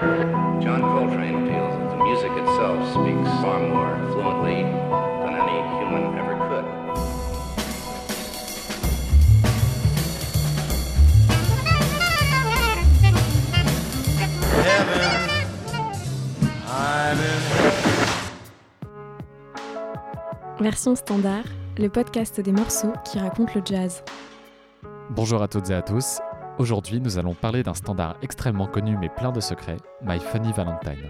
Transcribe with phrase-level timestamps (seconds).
[0.00, 6.36] John Coltrane feels that the music itself speaks far more fluently than any human ever
[6.48, 6.64] could.
[20.60, 21.42] Version standard,
[21.76, 24.04] le podcast des morceaux qui racontent le jazz.
[25.10, 26.20] Bonjour à toutes et à tous.
[26.58, 31.08] Aujourd'hui, nous allons parler d'un standard extrêmement connu mais plein de secrets, My Funny Valentine.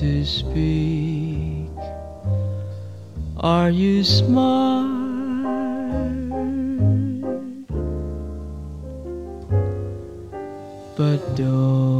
[0.00, 1.70] to speak?
[3.38, 4.92] Are you smart?
[10.96, 11.95] But don't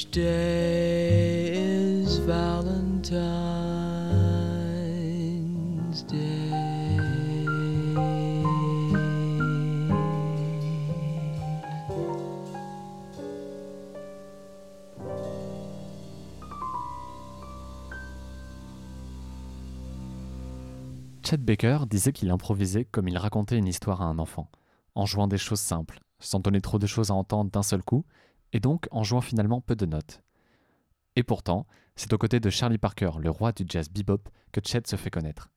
[0.00, 0.14] Each.
[21.28, 24.50] Chet Baker disait qu'il improvisait comme il racontait une histoire à un enfant,
[24.94, 28.06] en jouant des choses simples, sans donner trop de choses à entendre d'un seul coup,
[28.52, 30.22] et donc en jouant finalement peu de notes.
[31.16, 31.66] Et pourtant,
[31.96, 35.10] c'est aux côtés de Charlie Parker, le roi du jazz bebop, que Chet se fait
[35.10, 35.50] connaître.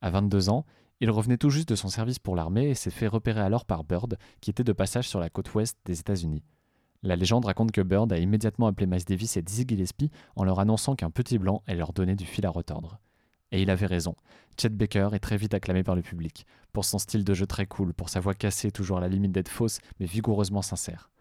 [0.00, 0.64] À 22 ans,
[1.00, 3.84] il revenait tout juste de son service pour l'armée et s'est fait repérer alors par
[3.84, 6.44] Bird, qui était de passage sur la côte ouest des États-Unis.
[7.02, 10.60] La légende raconte que Bird a immédiatement appelé Miles Davis et Dizzy Gillespie en leur
[10.60, 13.00] annonçant qu'un petit blanc allait leur donner du fil à retordre.
[13.50, 14.14] Et il avait raison.
[14.58, 17.66] Chet Baker est très vite acclamé par le public, pour son style de jeu très
[17.66, 21.11] cool, pour sa voix cassée toujours à la limite d'être fausse, mais vigoureusement sincère.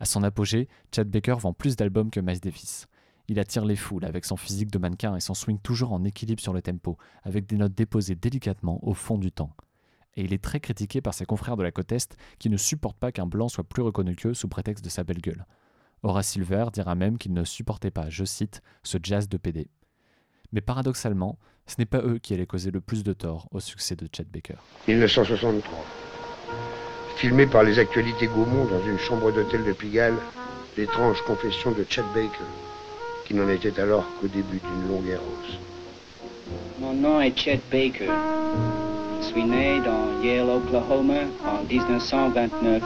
[0.00, 2.86] À son apogée, Chet Baker vend plus d'albums que Miles Davis.
[3.28, 6.40] Il attire les foules avec son physique de mannequin et son swing toujours en équilibre
[6.40, 9.54] sur le tempo, avec des notes déposées délicatement au fond du temps.
[10.16, 12.98] Et il est très critiqué par ses confrères de la côte Est qui ne supportent
[12.98, 15.46] pas qu'un blanc soit plus reconnu qu'eux sous prétexte de sa belle gueule.
[16.02, 19.68] Horace Silver dira même qu'il ne supportait pas, je cite, ce jazz de PD.
[20.52, 23.96] Mais paradoxalement, ce n'est pas eux qui allaient causer le plus de tort au succès
[23.96, 24.56] de Chet Baker.
[24.88, 25.84] 1963.
[27.16, 30.16] Filmé par les actualités Gaumont dans une chambre d'hôtel de Pigalle,
[30.76, 32.44] l'étrange confession de Chet Baker,
[33.26, 35.58] qui n'en était alors qu'au début d'une longue errance.
[36.80, 38.08] Mon nom est Chet Baker.
[39.20, 42.82] Je suis né dans Yale, Oklahoma en 1929.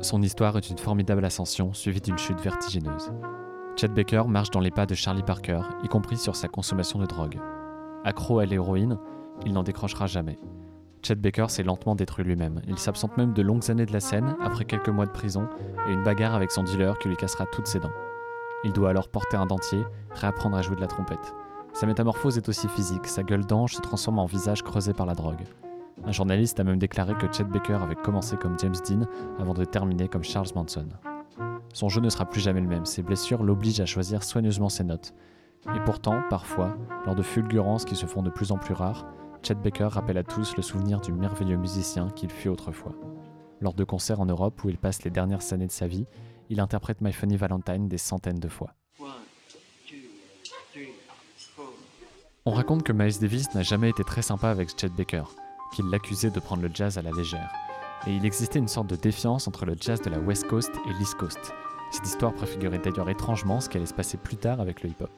[0.00, 3.12] Son histoire est une formidable ascension suivie d'une chute vertigineuse.
[3.76, 7.06] Chet Baker marche dans les pas de Charlie Parker, y compris sur sa consommation de
[7.06, 7.38] drogue.
[8.04, 8.98] Accro à l'héroïne,
[9.46, 10.36] il n'en décrochera jamais.
[11.04, 12.62] Chet Baker s'est lentement détruit lui-même.
[12.66, 15.46] Il s'absente même de longues années de la scène, après quelques mois de prison
[15.86, 17.92] et une bagarre avec son dealer qui lui cassera toutes ses dents.
[18.64, 21.34] Il doit alors porter un dentier, réapprendre à jouer de la trompette.
[21.74, 25.14] Sa métamorphose est aussi physique, sa gueule d'ange se transforme en visage creusé par la
[25.14, 25.44] drogue.
[26.06, 29.06] Un journaliste a même déclaré que Chet Baker avait commencé comme James Dean
[29.38, 30.88] avant de terminer comme Charles Manson.
[31.74, 34.84] Son jeu ne sera plus jamais le même, ses blessures l'obligent à choisir soigneusement ses
[34.84, 35.12] notes.
[35.74, 39.04] Et pourtant, parfois, lors de fulgurances qui se font de plus en plus rares,
[39.46, 42.94] Chet Baker rappelle à tous le souvenir du merveilleux musicien qu'il fut autrefois.
[43.60, 46.06] Lors de concerts en Europe où il passe les dernières années de sa vie,
[46.48, 48.70] il interprète My Funny Valentine des centaines de fois.
[52.46, 55.24] On raconte que Miles Davis n'a jamais été très sympa avec Chet Baker,
[55.74, 57.52] qu'il l'accusait de prendre le jazz à la légère.
[58.06, 60.92] Et il existait une sorte de défiance entre le jazz de la West Coast et
[60.94, 61.52] l'East Coast.
[61.90, 65.10] Cette histoire préfigurait d'ailleurs étrangement ce qui allait se passer plus tard avec le hip-hop.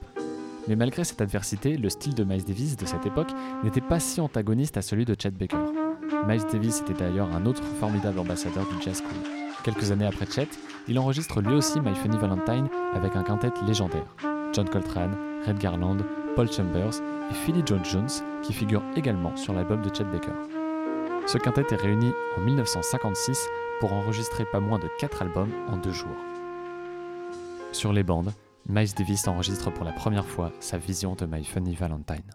[0.67, 3.31] Mais malgré cette adversité, le style de Miles Davis de cette époque
[3.63, 5.57] n'était pas si antagoniste à celui de Chet Baker.
[6.27, 9.31] Miles Davis était d'ailleurs un autre formidable ambassadeur du jazz cool.
[9.63, 10.49] Quelques années après Chet,
[10.87, 14.05] il enregistre lui aussi My Funny Valentine avec un quintet légendaire.
[14.53, 15.15] John Coltrane,
[15.45, 15.97] Red Garland,
[16.35, 18.09] Paul Chambers et Philly Joe Jones
[18.43, 20.33] qui figurent également sur l'album de Chet Baker.
[21.27, 23.47] Ce quintet est réuni en 1956
[23.79, 26.15] pour enregistrer pas moins de 4 albums en deux jours.
[27.73, 28.31] Sur les bandes,
[28.69, 32.29] Miles Davis enregistre pour la première fois sa vision de My Funny Valentine.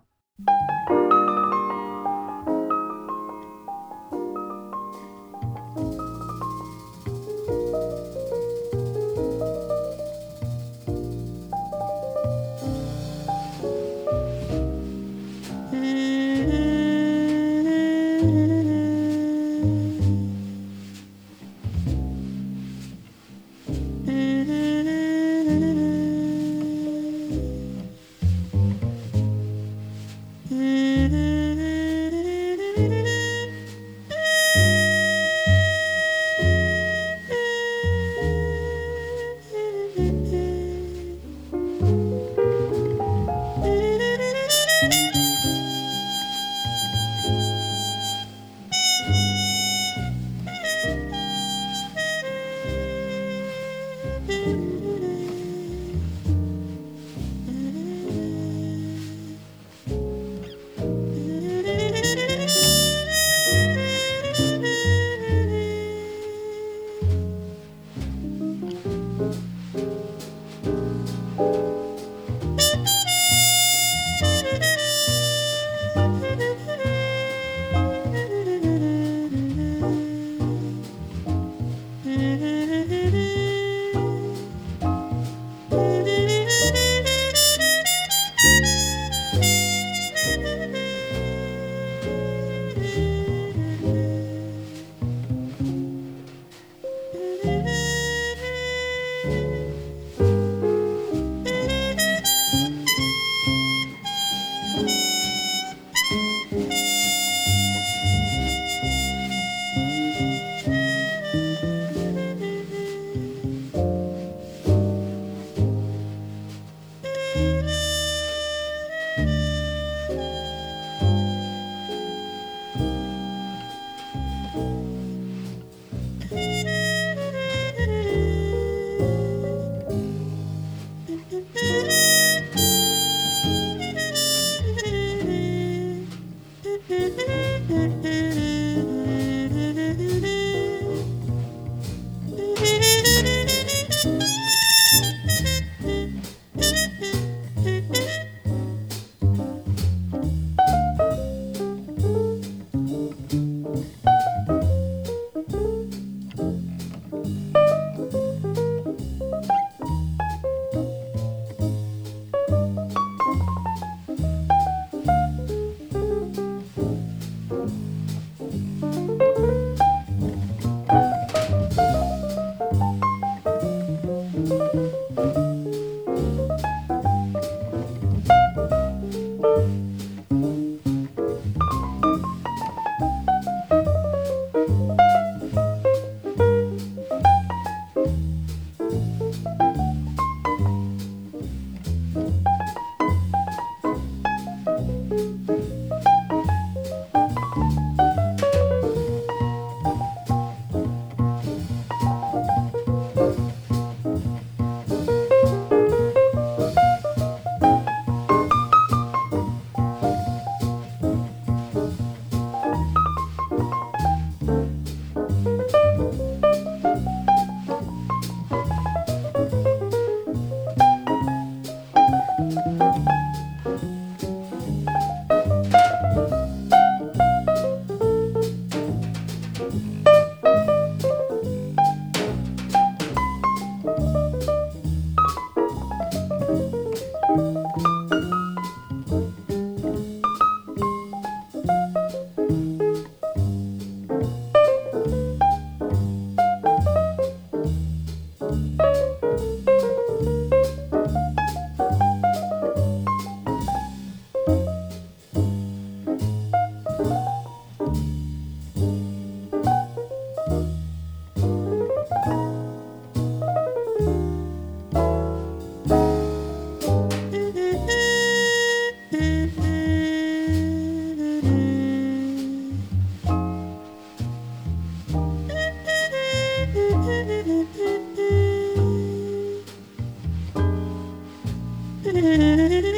[282.05, 282.89] Mm-hmm.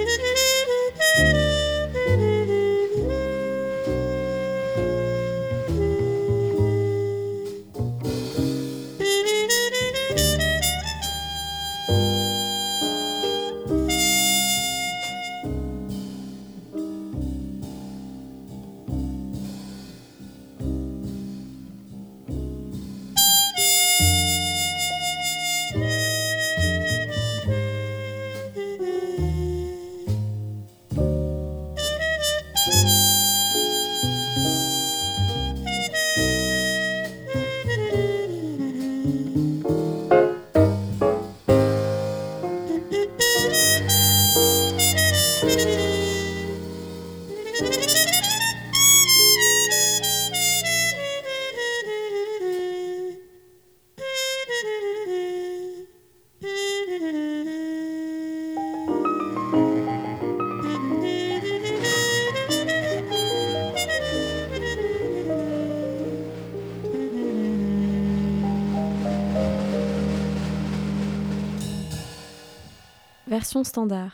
[73.45, 74.13] Version standard.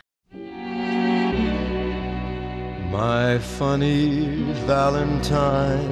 [2.90, 4.26] My funny
[4.66, 5.86] Valentine,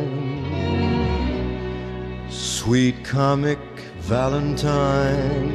[2.30, 3.60] sweet comic
[4.00, 5.52] Valentine,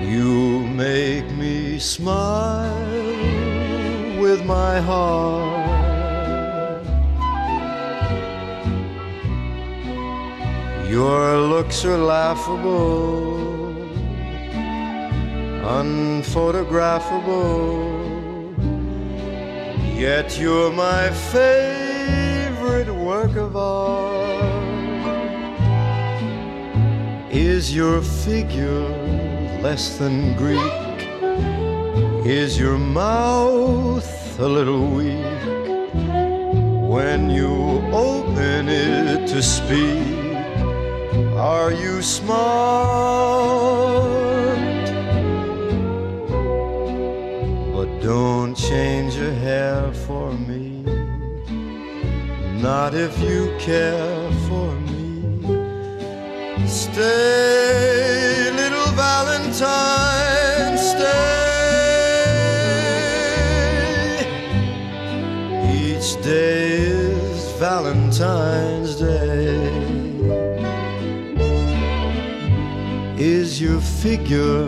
[0.00, 2.72] you make me smile
[4.20, 5.60] with my heart.
[10.88, 13.29] Your looks are laughable
[15.62, 18.00] unphotographable.
[19.94, 24.40] Yet you're my favorite work of art.
[27.30, 28.88] Is your figure
[29.60, 30.72] less than Greek?
[32.26, 35.26] Is your mouth a little weak?
[36.88, 40.36] When you open it to speak,
[41.36, 43.09] are you smart?
[52.62, 55.32] Not if you care for me.
[56.66, 61.30] Stay, little Valentine, stay.
[65.72, 69.56] Each day is Valentine's Day.
[73.16, 74.64] Is your figure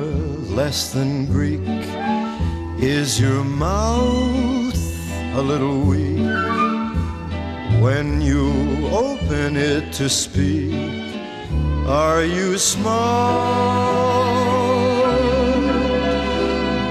[0.58, 1.60] less than Greek?
[2.78, 4.74] Is your mouth
[5.34, 6.11] a little weak
[7.82, 8.46] when you
[8.92, 11.16] open it to speak?
[11.88, 12.92] Are you smart?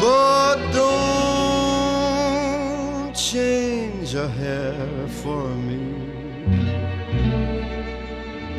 [0.02, 1.16] But don't
[3.16, 5.82] change a hair for me.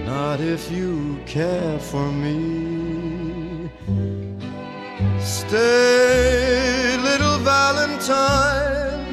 [0.06, 3.70] Not if you care for me.
[5.20, 9.04] Stay, little Valentine,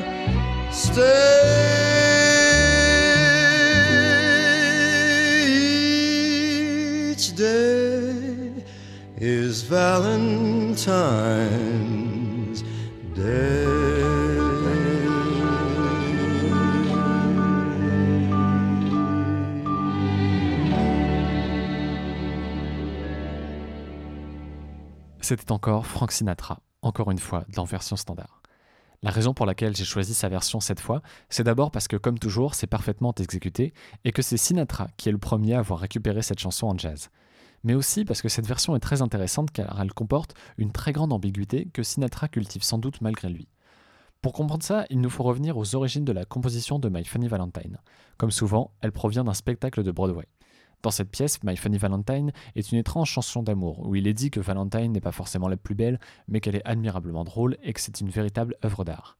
[0.71, 1.58] stay.
[9.69, 10.87] Valentine's
[25.21, 28.41] C'était encore Frank Sinatra, encore une fois, dans version standard.
[29.03, 32.17] La raison pour laquelle j'ai choisi sa version cette fois, c'est d'abord parce que, comme
[32.17, 36.23] toujours, c'est parfaitement exécuté et que c'est Sinatra qui est le premier à avoir récupéré
[36.23, 37.11] cette chanson en jazz.
[37.63, 41.13] Mais aussi parce que cette version est très intéressante car elle comporte une très grande
[41.13, 43.47] ambiguïté que Sinatra cultive sans doute malgré lui.
[44.21, 47.29] Pour comprendre ça, il nous faut revenir aux origines de la composition de My Funny
[47.29, 47.77] Valentine.
[48.17, 50.27] Comme souvent, elle provient d'un spectacle de Broadway.
[50.81, 54.31] Dans cette pièce, My Funny Valentine est une étrange chanson d'amour, où il est dit
[54.31, 57.81] que Valentine n'est pas forcément la plus belle, mais qu'elle est admirablement drôle et que
[57.81, 59.17] c'est une véritable œuvre d'art.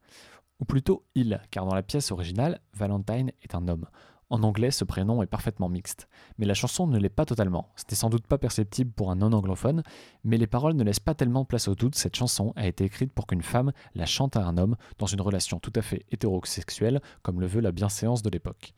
[0.60, 3.88] Ou plutôt il, car dans la pièce originale, Valentine est un homme.
[4.31, 6.07] En anglais, ce prénom est parfaitement mixte,
[6.38, 7.69] mais la chanson ne l'est pas totalement.
[7.75, 9.81] Ce n'est sans doute pas perceptible pour un non-anglophone,
[10.24, 11.95] mais les paroles ne laissent pas tellement place au doute.
[11.95, 15.21] Cette chanson a été écrite pour qu'une femme la chante à un homme dans une
[15.21, 18.74] relation tout à fait hétérosexuelle, comme le veut la bienséance de l'époque.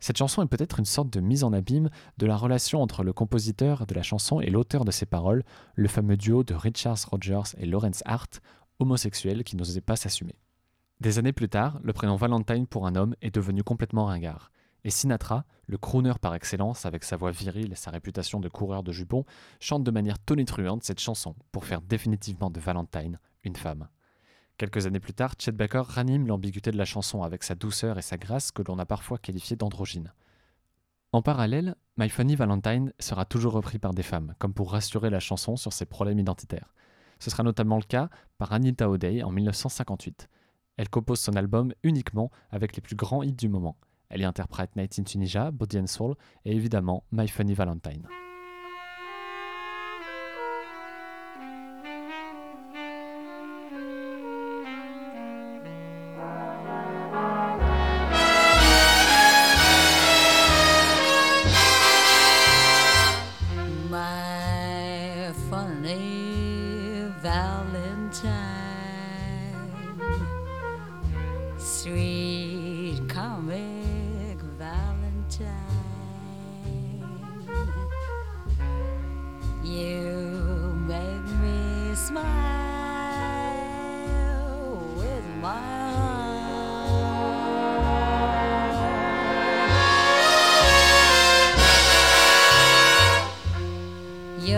[0.00, 3.12] Cette chanson est peut-être une sorte de mise en abîme de la relation entre le
[3.12, 7.54] compositeur de la chanson et l'auteur de ses paroles, le fameux duo de Richard Rogers
[7.58, 8.40] et Lawrence Hart,
[8.78, 10.36] homosexuel qui n'osait pas s'assumer.
[11.00, 14.50] Des années plus tard, le prénom Valentine pour un homme est devenu complètement ringard.
[14.86, 18.84] Et Sinatra, le crooner par excellence, avec sa voix virile et sa réputation de coureur
[18.84, 19.24] de jupons,
[19.58, 23.88] chante de manière tonitruante cette chanson pour faire définitivement de Valentine une femme.
[24.58, 28.02] Quelques années plus tard, Chet Baker ranime l'ambiguïté de la chanson avec sa douceur et
[28.02, 30.12] sa grâce que l'on a parfois qualifiées d'androgyne.
[31.10, 35.18] En parallèle, My Funny Valentine sera toujours repris par des femmes, comme pour rassurer la
[35.18, 36.72] chanson sur ses problèmes identitaires.
[37.18, 40.28] Ce sera notamment le cas par Anita O'Day en 1958.
[40.76, 43.76] Elle compose son album uniquement avec les plus grands hits du moment.
[44.08, 48.06] Elle y interprète Night in Tunisia, Body and Soul et évidemment My Funny Valentine.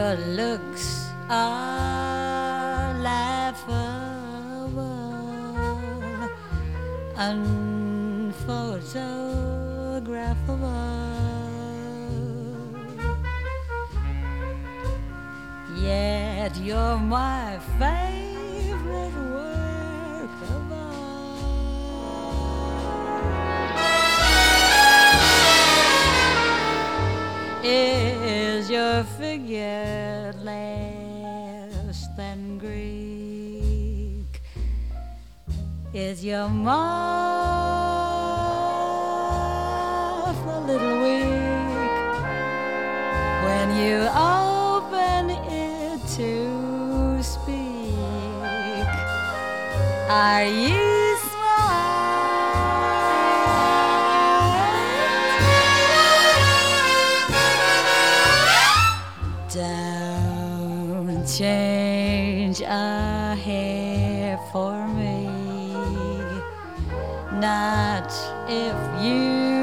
[0.08, 0.86] Your looks
[1.28, 4.80] are laughable,
[7.14, 8.72] unphotographable.
[15.76, 21.04] Yet you're my favorite work of art.
[27.62, 29.97] Is your figure
[35.98, 36.70] Is your mouth
[40.46, 42.22] a little weak
[43.44, 48.86] when you open it to speak?
[50.08, 50.98] Are you
[61.38, 65.07] change a hair for me.
[67.38, 68.10] Not
[68.48, 69.57] if you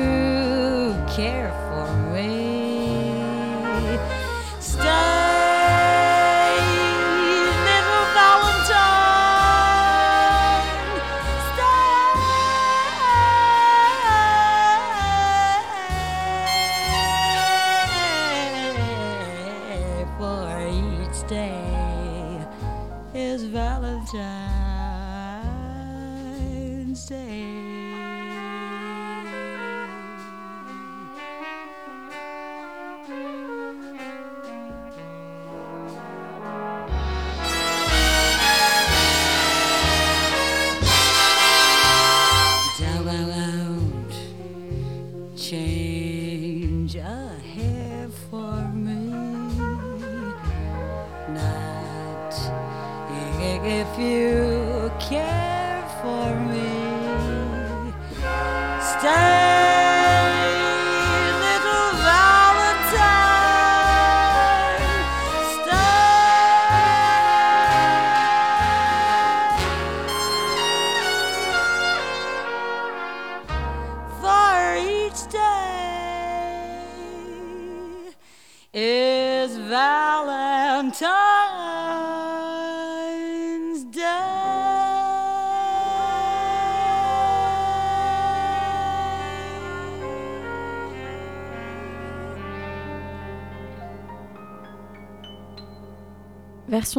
[53.67, 55.44] if you care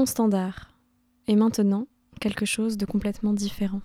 [0.04, 0.68] Standard.
[1.26, 1.86] Et maintenant,
[2.20, 3.80] quelque chose de complètement différent.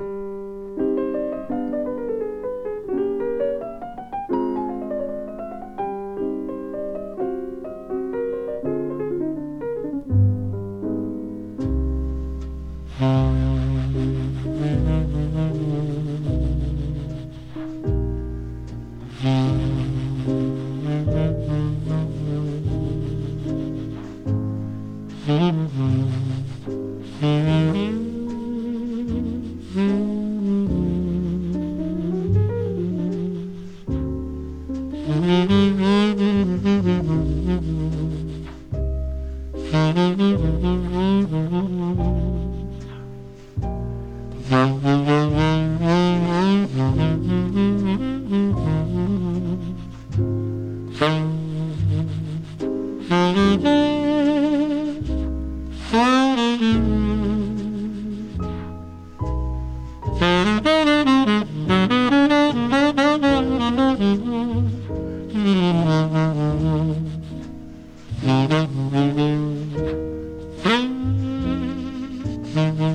[72.54, 72.91] Mm-hmm.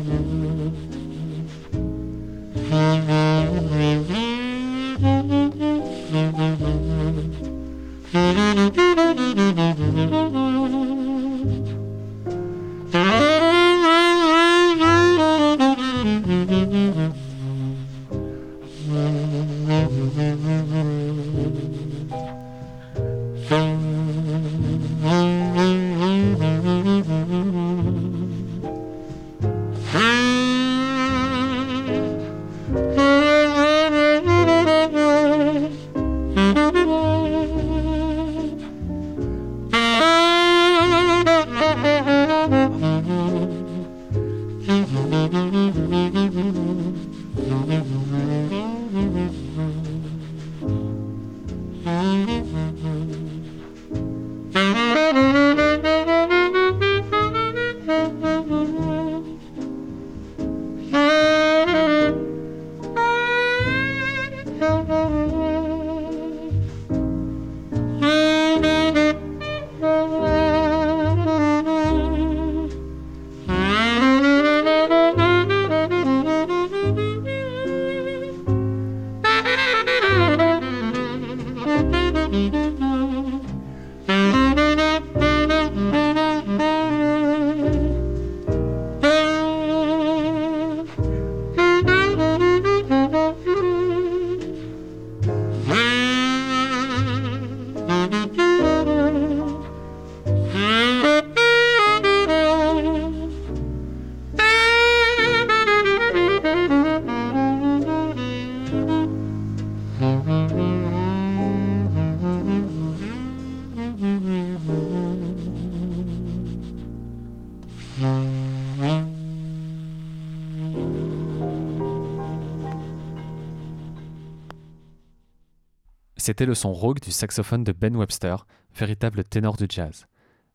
[126.26, 130.08] C'était le son rauque du saxophone de Ben Webster, véritable ténor du jazz.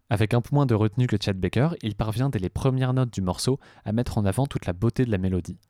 [0.10, 3.14] Avec un peu moins de retenue que Chad Baker, il parvient dès les premières notes
[3.14, 5.62] du morceau à mettre en avant toute la beauté de la mélodie.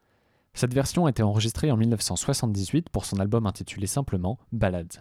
[0.56, 5.00] Cette version a été enregistrée en 1978 pour son album intitulé simplement Ballads.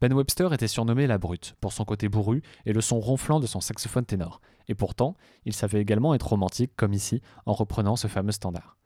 [0.00, 3.46] Ben Webster était surnommé la brute pour son côté bourru et le son ronflant de
[3.46, 8.08] son saxophone ténor, et pourtant, il savait également être romantique comme ici en reprenant ce
[8.08, 8.78] fameux standard.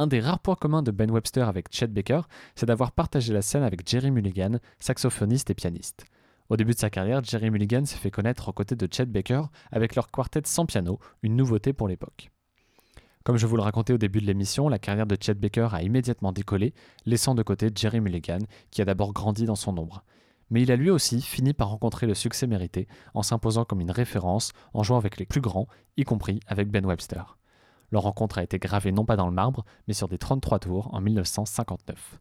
[0.00, 2.22] Un des rares points communs de Ben Webster avec Chet Baker,
[2.54, 6.06] c'est d'avoir partagé la scène avec Jerry Mulligan, saxophoniste et pianiste.
[6.48, 9.42] Au début de sa carrière, Jerry Mulligan s'est fait connaître aux côtés de Chet Baker
[9.70, 12.30] avec leur quartet sans piano, une nouveauté pour l'époque.
[13.24, 15.82] Comme je vous le racontais au début de l'émission, la carrière de Chet Baker a
[15.82, 16.72] immédiatement décollé,
[17.04, 20.02] laissant de côté Jerry Mulligan, qui a d'abord grandi dans son ombre.
[20.48, 23.90] Mais il a lui aussi fini par rencontrer le succès mérité en s'imposant comme une
[23.90, 27.36] référence en jouant avec les plus grands, y compris avec Ben Webster.
[27.90, 30.94] Leur rencontre a été gravée non pas dans le marbre, mais sur des 33 tours
[30.94, 32.20] en 1959.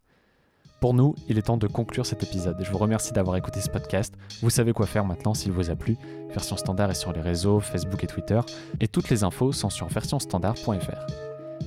[0.79, 2.57] Pour nous, il est temps de conclure cet épisode.
[2.61, 4.13] Je vous remercie d'avoir écouté ce podcast.
[4.41, 5.97] Vous savez quoi faire maintenant s'il vous a plu.
[6.29, 8.39] Version standard est sur les réseaux, Facebook et Twitter.
[8.79, 11.05] Et toutes les infos sont sur versionstandard.fr.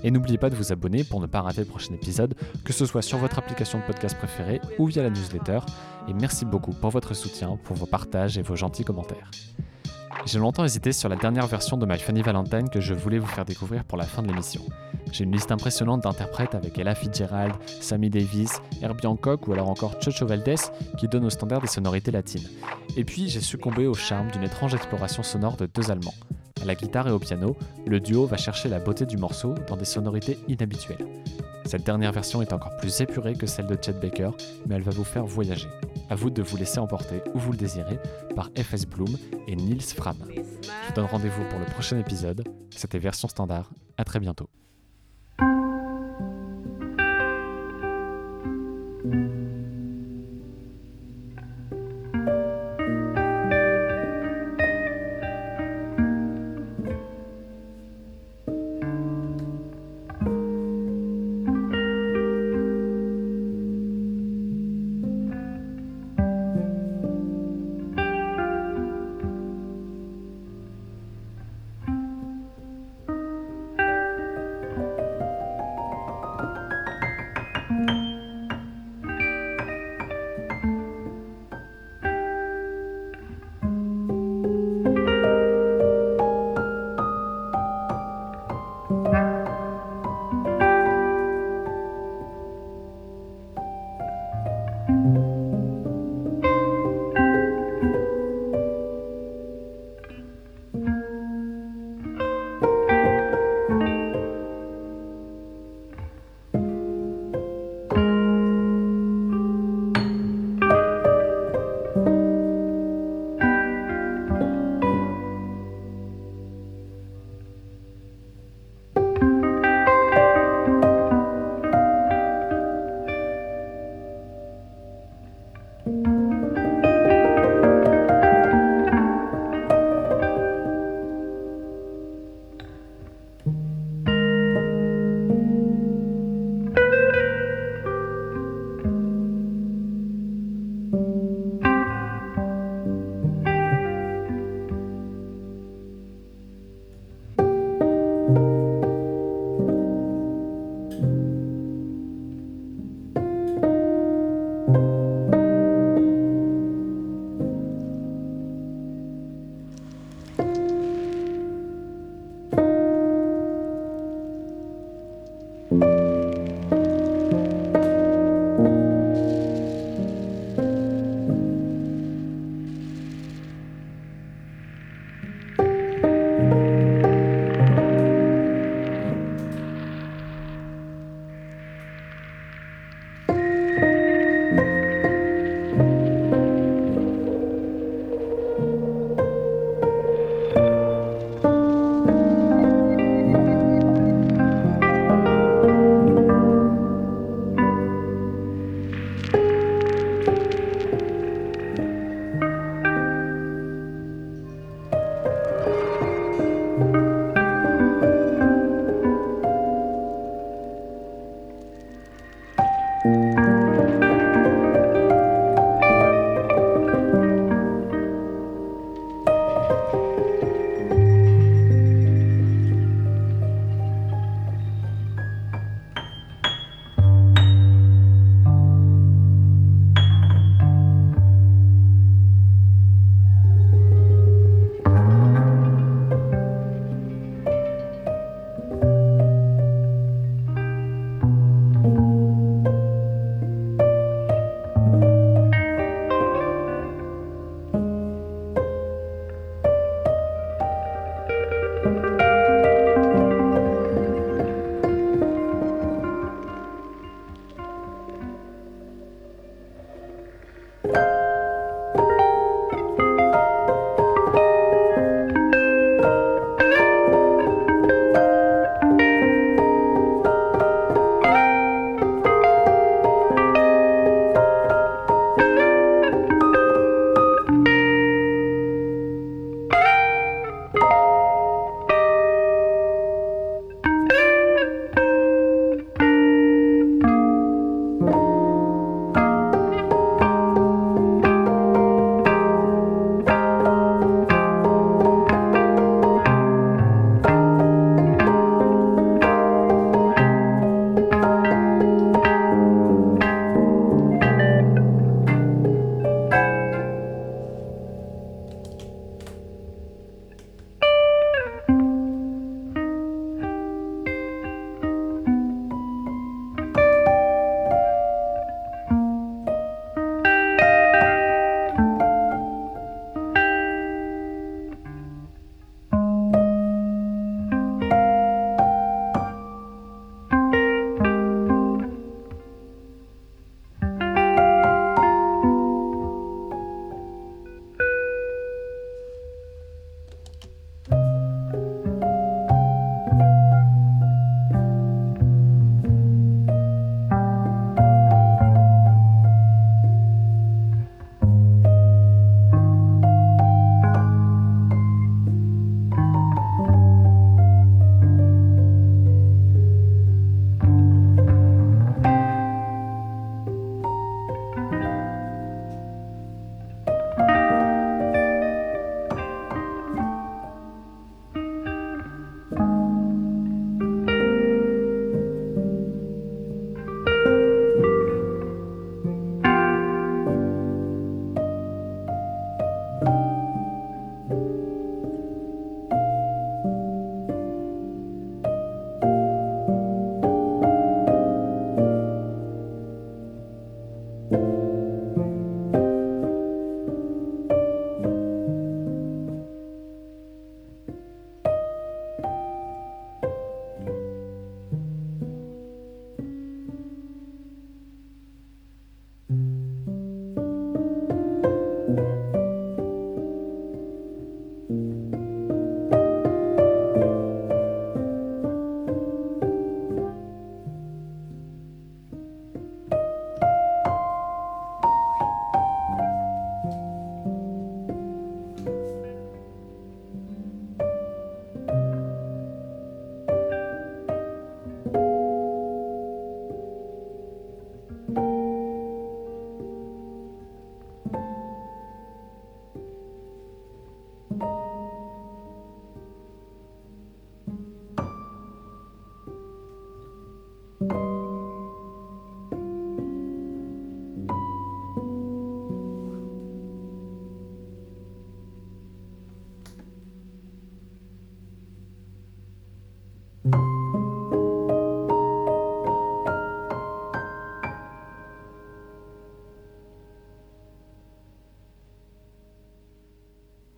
[0.02, 2.34] Et n'oubliez pas de vous abonner pour ne pas rater le prochain épisode,
[2.64, 5.60] que ce soit sur votre application de podcast préférée ou via la newsletter.
[6.08, 9.30] Et merci beaucoup pour votre soutien, pour vos partages et vos gentils commentaires.
[10.24, 13.26] J'ai longtemps hésité sur la dernière version de My Funny Valentine que je voulais vous
[13.26, 14.62] faire découvrir pour la fin de l'émission.
[15.10, 20.00] J'ai une liste impressionnante d'interprètes avec Ella Fitzgerald, Sammy Davis, Herbie Hancock ou alors encore
[20.00, 20.56] Chocho Valdez
[20.96, 22.48] qui donnent au standard des sonorités latines.
[22.96, 26.14] Et puis j'ai succombé au charme d'une étrange exploration sonore de deux Allemands.
[26.62, 29.76] À la guitare et au piano, le duo va chercher la beauté du morceau dans
[29.76, 31.04] des sonorités inhabituelles.
[31.64, 34.30] Cette dernière version est encore plus épurée que celle de Chet Baker,
[34.66, 35.68] mais elle va vous faire voyager.
[36.12, 37.98] À vous de vous laisser emporter, où vous le désirez,
[38.36, 39.16] par FS Bloom
[39.48, 40.18] et Niels Fram.
[40.28, 42.44] Je vous donne rendez-vous pour le prochain épisode.
[42.68, 43.70] C'était Version Standard.
[43.96, 44.50] À très bientôt.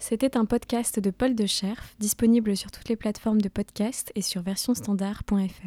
[0.06, 4.20] C'était un podcast de Paul de Scherf, disponible sur toutes les plateformes de podcast et
[4.20, 5.66] sur versionstandard.fr.